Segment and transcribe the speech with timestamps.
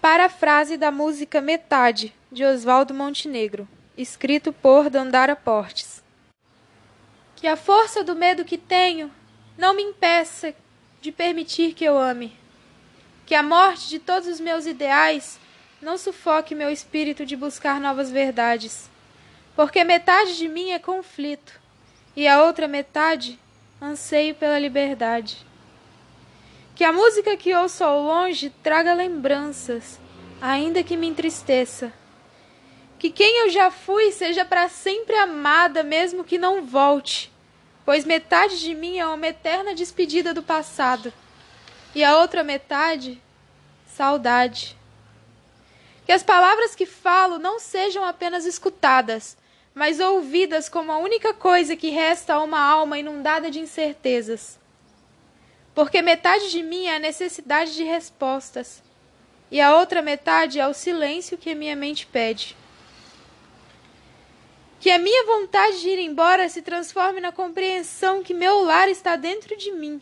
[0.00, 3.68] Parafrase da música Metade, de Oswaldo Montenegro,
[3.98, 6.02] escrito por Dandara Portes.
[7.36, 9.12] Que a força do medo que tenho
[9.58, 10.54] não me impeça
[11.02, 12.34] de permitir que eu ame.
[13.26, 15.38] Que a morte de todos os meus ideais
[15.82, 18.88] não sufoque meu espírito de buscar novas verdades.
[19.54, 21.60] Porque metade de mim é conflito
[22.16, 23.38] e a outra metade
[23.82, 25.49] anseio pela liberdade.
[26.80, 30.00] Que a música que ouço ao longe traga lembranças,
[30.40, 31.92] ainda que me entristeça.
[32.98, 37.30] Que quem eu já fui seja para sempre amada, mesmo que não volte,
[37.84, 41.12] pois metade de mim é uma eterna despedida do passado,
[41.94, 43.20] e a outra metade,
[43.86, 44.74] saudade.
[46.06, 49.36] Que as palavras que falo não sejam apenas escutadas,
[49.74, 54.58] mas ouvidas como a única coisa que resta a uma alma inundada de incertezas
[55.74, 58.82] porque metade de mim é a necessidade de respostas,
[59.50, 62.56] e a outra metade é o silêncio que a minha mente pede.
[64.78, 69.16] Que a minha vontade de ir embora se transforme na compreensão que meu lar está
[69.16, 70.00] dentro de mim,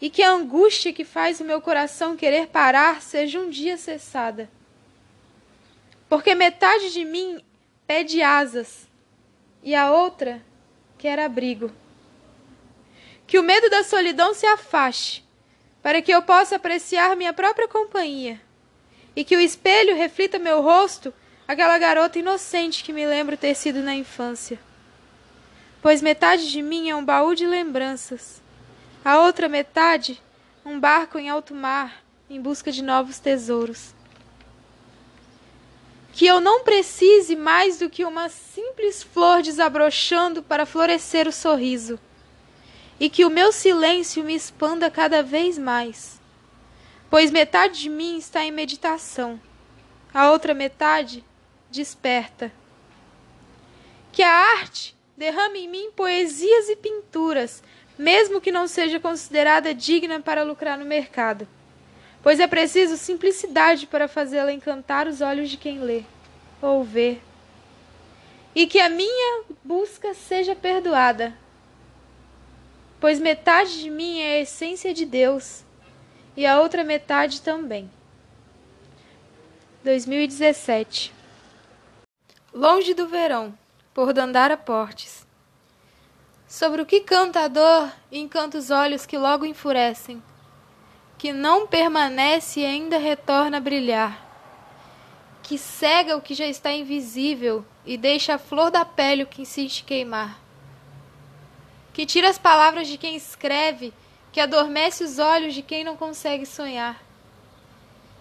[0.00, 4.50] e que a angústia que faz o meu coração querer parar seja um dia cessada.
[6.08, 7.44] Porque metade de mim
[7.86, 8.88] pede asas,
[9.62, 10.42] e a outra
[10.96, 11.70] quer abrigo.
[13.30, 15.24] Que o medo da solidão se afaste,
[15.80, 18.40] para que eu possa apreciar minha própria companhia,
[19.14, 21.14] e que o espelho reflita meu rosto,
[21.46, 24.58] aquela garota inocente que me lembro ter sido na infância.
[25.80, 28.42] Pois metade de mim é um baú de lembranças,
[29.04, 30.20] a outra metade,
[30.64, 33.94] um barco em alto mar em busca de novos tesouros.
[36.12, 41.96] Que eu não precise mais do que uma simples flor desabrochando para florescer o sorriso
[43.00, 46.20] e que o meu silêncio me expanda cada vez mais.
[47.08, 49.40] Pois metade de mim está em meditação,
[50.12, 51.24] a outra metade
[51.70, 52.52] desperta.
[54.12, 57.62] Que a arte derrame em mim poesias e pinturas,
[57.98, 61.48] mesmo que não seja considerada digna para lucrar no mercado,
[62.22, 66.02] pois é preciso simplicidade para fazê-la encantar os olhos de quem lê
[66.60, 67.18] ou vê.
[68.54, 71.34] E que a minha busca seja perdoada,
[73.00, 75.64] pois metade de mim é a essência de Deus
[76.36, 77.90] e a outra metade também.
[79.82, 81.12] 2017
[82.52, 83.56] Longe do Verão,
[83.94, 85.26] por Dandara Portes.
[86.46, 90.22] Sobre o que canta a dor e encanta os olhos que logo enfurecem,
[91.16, 94.28] que não permanece e ainda retorna a brilhar,
[95.42, 99.42] que cega o que já está invisível e deixa a flor da pele o que
[99.42, 100.49] insiste queimar
[102.00, 103.92] que tira as palavras de quem escreve,
[104.32, 106.98] que adormece os olhos de quem não consegue sonhar,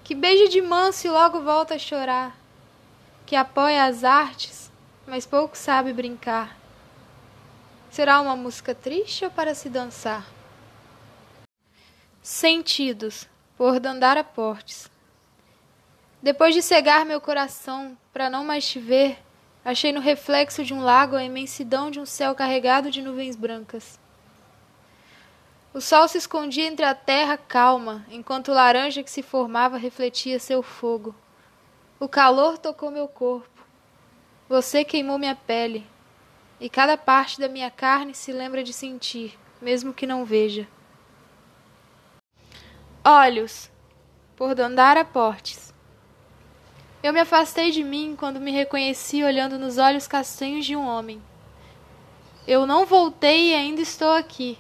[0.04, 2.36] que beija de manso e logo volta a chorar,
[3.26, 4.70] que apoia as artes,
[5.08, 6.58] mas pouco sabe brincar.
[7.90, 10.28] Será uma música triste ou para se dançar?
[12.22, 14.92] Sentidos, por Dandara Portes.
[16.22, 19.18] Depois de cegar meu coração para não mais te ver,
[19.70, 24.00] Achei no reflexo de um lago a imensidão de um céu carregado de nuvens brancas.
[25.72, 30.40] O sol se escondia entre a terra calma, enquanto o laranja que se formava refletia
[30.40, 31.14] seu fogo.
[32.00, 33.64] O calor tocou meu corpo.
[34.50, 35.86] Você queimou minha pele.
[36.60, 40.68] E cada parte da minha carne se lembra de sentir, mesmo que não veja.
[43.06, 43.70] Olhos,
[44.36, 45.69] por Dandara Portes.
[47.02, 51.22] Eu me afastei de mim quando me reconheci olhando nos olhos castanhos de um homem.
[52.46, 54.58] Eu não voltei e ainda estou aqui,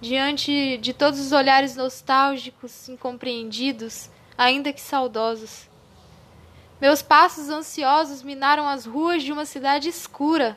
[0.00, 5.68] diante de todos os olhares nostálgicos, incompreendidos, ainda que saudosos.
[6.80, 10.56] Meus passos ansiosos minaram as ruas de uma cidade escura,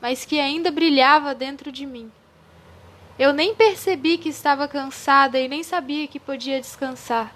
[0.00, 2.10] mas que ainda brilhava dentro de mim.
[3.16, 7.32] Eu nem percebi que estava cansada e nem sabia que podia descansar.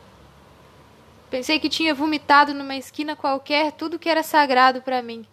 [1.30, 5.26] Pensei que tinha vomitado numa esquina qualquer tudo que era sagrado para mim,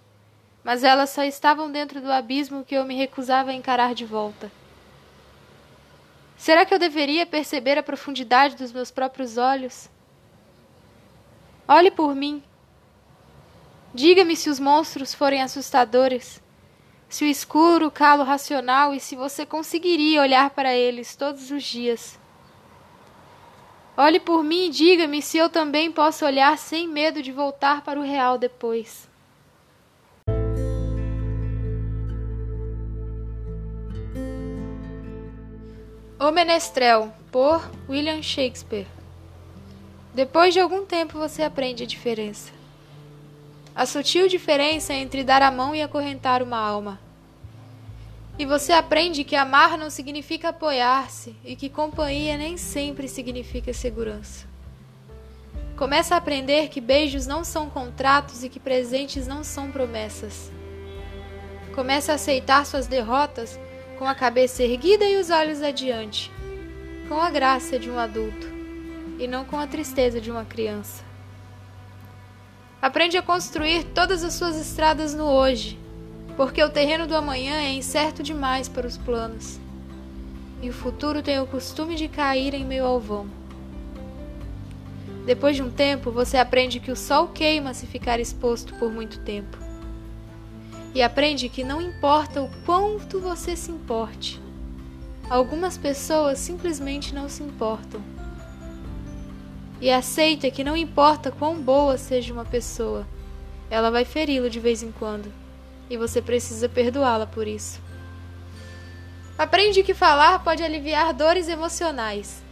[0.64, 4.52] mas elas só estavam dentro do abismo que eu me recusava a encarar de volta.
[6.36, 9.90] Será que eu deveria perceber a profundidade dos meus próprios olhos?
[11.68, 12.44] Olhe por mim.
[13.94, 16.42] Diga-me se os monstros forem assustadores,
[17.08, 22.20] se o escuro calo racional e se você conseguiria olhar para eles todos os dias.
[23.96, 28.00] Olhe por mim e diga-me se eu também posso olhar sem medo de voltar para
[28.00, 29.08] o real depois.
[36.20, 38.88] O Menestrel, por William Shakespeare.
[40.14, 42.52] Depois de algum tempo você aprende a diferença.
[43.76, 47.00] A sutil diferença entre dar a mão e acorrentar uma alma.
[48.38, 54.48] E você aprende que amar não significa apoiar-se e que companhia nem sempre significa segurança.
[55.78, 60.52] Começa a aprender que beijos não são contratos e que presentes não são promessas.
[61.76, 63.60] Começa a aceitar suas derrotas
[64.00, 66.32] com a cabeça erguida e os olhos adiante,
[67.08, 68.48] com a graça de um adulto
[69.20, 71.04] e não com a tristeza de uma criança.
[72.82, 75.80] Aprende a construir todas as suas estradas no hoje,
[76.36, 79.60] porque o terreno do amanhã é incerto demais para os planos,
[80.62, 83.28] e o futuro tem o costume de cair em meio ao vão.
[85.26, 89.20] Depois de um tempo, você aprende que o sol queima se ficar exposto por muito
[89.20, 89.58] tempo.
[90.94, 94.42] E aprende que não importa o quanto você se importe,
[95.30, 98.02] algumas pessoas simplesmente não se importam.
[99.82, 103.08] E aceita que não importa quão boa seja uma pessoa,
[103.70, 105.32] ela vai feri-lo de vez em quando,
[105.94, 107.80] e você precisa perdoá-la por isso.
[109.38, 112.44] Aprende que falar pode aliviar dores emocionais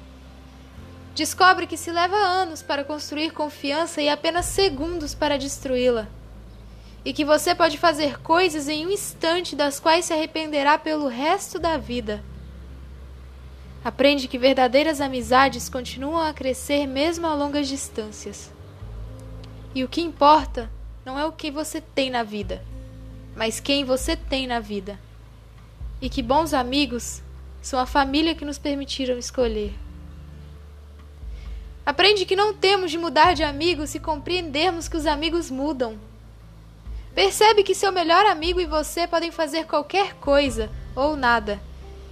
[1.14, 6.08] Descobre que se leva anos para construir confiança e apenas segundos para destruí-la.
[7.04, 11.60] E que você pode fazer coisas em um instante das quais se arrependerá pelo resto
[11.60, 12.24] da vida.
[13.84, 18.52] Aprende que verdadeiras amizades continuam a crescer mesmo a longas distâncias.
[19.76, 20.72] E o que importa
[21.04, 22.64] não é o que você tem na vida,
[23.36, 25.00] mas quem você tem na vida.
[26.02, 27.22] E que bons amigos
[27.62, 29.74] são a família que nos permitiram escolher.
[31.86, 35.98] Aprende que não temos de mudar de amigo se compreendermos que os amigos mudam.
[37.14, 41.60] Percebe que seu melhor amigo e você podem fazer qualquer coisa ou nada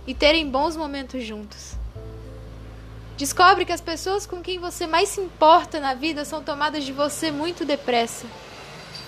[0.06, 1.76] e terem bons momentos juntos.
[3.16, 6.92] Descobre que as pessoas com quem você mais se importa na vida são tomadas de
[6.92, 8.26] você muito depressa.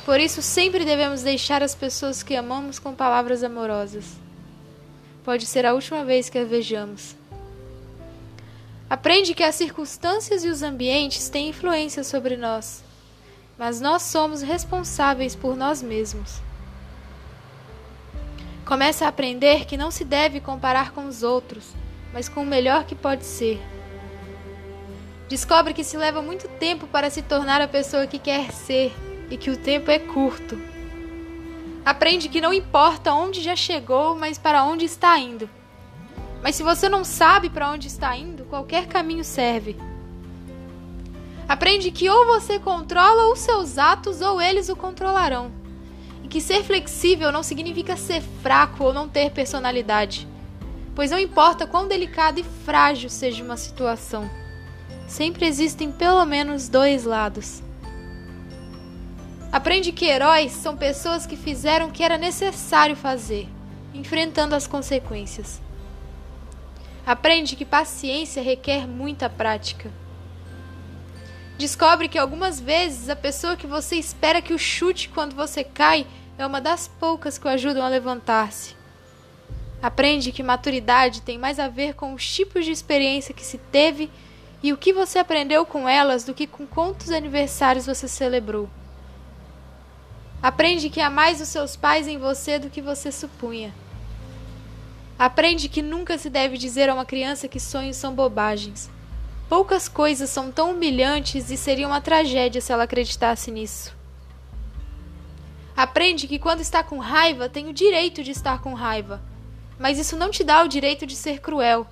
[0.06, 4.06] Por isso, sempre devemos deixar as pessoas que amamos com palavras amorosas.
[5.24, 7.16] Pode ser a última vez que a vejamos.
[8.90, 12.84] Aprende que as circunstâncias e os ambientes têm influência sobre nós,
[13.58, 16.42] mas nós somos responsáveis por nós mesmos.
[18.66, 21.70] Começa a aprender que não se deve comparar com os outros,
[22.12, 23.62] mas com o melhor que pode ser.
[25.30, 28.92] Descobre que se leva muito tempo para se tornar a pessoa que quer ser
[29.32, 30.62] e que o tempo é curto.
[31.84, 35.50] Aprende que não importa onde já chegou, mas para onde está indo.
[36.44, 39.78] Mas se você não sabe para onde está indo, qualquer caminho serve.
[41.48, 45.52] Aprende que ou você controla os seus atos ou eles o controlarão.
[46.24, 50.28] E que ser flexível não significa ser fraco ou não ter personalidade.
[50.94, 54.30] Pois não importa quão delicada e frágil seja uma situação,
[55.08, 57.64] sempre existem pelo menos dois lados.
[59.52, 63.50] Aprende que heróis são pessoas que fizeram o que era necessário fazer,
[63.94, 65.62] enfrentando as consequências.
[67.06, 69.92] Aprende que paciência requer muita prática.
[71.58, 76.08] Descobre que algumas vezes a pessoa que você espera que o chute quando você cai
[76.38, 78.74] é uma das poucas que o ajudam a levantar-se.
[79.84, 84.10] Aprende que maturidade tem mais a ver com os tipos de experiência que se teve
[84.64, 88.70] e o que você aprendeu com elas do que com quantos aniversários você celebrou.
[90.42, 93.72] Aprende que há mais os seus pais em você do que você supunha.
[95.18, 98.90] Aprende que nunca se deve dizer a uma criança que sonhos são bobagens.
[99.48, 103.96] Poucas coisas são tão humilhantes e seria uma tragédia se ela acreditasse nisso.
[105.78, 109.22] Aprende que quando está com raiva tem o direito de estar com raiva,
[109.78, 111.86] mas isso não te dá o direito de ser cruel.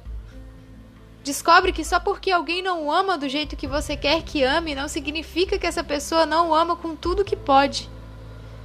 [1.24, 4.74] Descobre que só porque alguém não o ama do jeito que você quer que ame,
[4.74, 7.88] não significa que essa pessoa não o ama com tudo que pode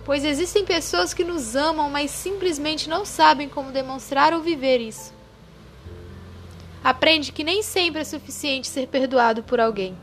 [0.05, 5.13] pois existem pessoas que nos amam, mas simplesmente não sabem como demonstrar ou viver isso.
[6.83, 9.97] Aprende que nem sempre é suficiente ser perdoado por alguém.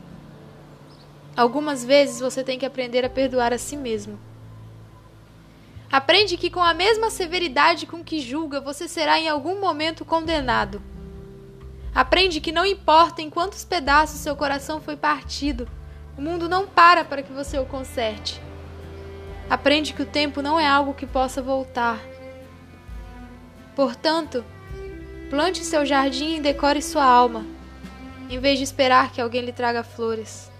[1.36, 4.18] Algumas vezes você tem que aprender a perdoar a si mesmo.
[5.90, 10.82] Aprende que com a mesma severidade com que julga, você será em algum momento condenado.
[11.94, 15.68] Aprende que não importa em quantos pedaços seu coração foi partido,
[16.16, 18.40] o mundo não para para que você o conserte.
[19.52, 22.00] Aprende que o tempo não é algo que possa voltar.
[23.76, 24.42] Portanto,
[25.28, 27.44] plante seu jardim e decore sua alma,
[28.30, 30.50] em vez de esperar que alguém lhe traga flores.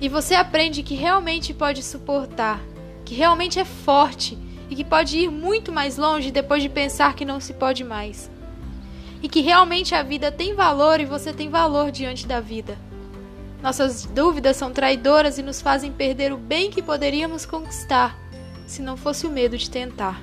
[0.00, 2.60] E você aprende que realmente pode suportar,
[3.04, 4.36] que realmente é forte
[4.68, 8.28] e que pode ir muito mais longe depois de pensar que não se pode mais.
[9.22, 12.76] E que realmente a vida tem valor e você tem valor diante da vida.
[13.62, 18.18] Nossas dúvidas são traidoras e nos fazem perder o bem que poderíamos conquistar,
[18.66, 20.20] se não fosse o medo de tentar.